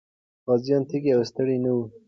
[0.47, 1.83] غازيان تږي او ستړي نه وو.